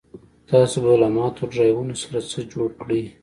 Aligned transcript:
تاسو 0.51 0.77
به 0.83 0.93
له 1.01 1.07
ماتو 1.15 1.43
ډرایوونو 1.53 1.95
سره 2.03 2.19
څه 2.31 2.39
جوړ 2.51 2.67
کړئ 2.81 3.03